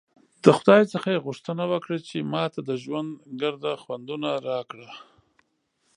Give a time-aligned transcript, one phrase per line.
[0.43, 3.09] د خدای څخه ېې غوښتنه وکړه چې ماته د ژوند
[3.41, 4.91] ګرده خوندونه راکړه!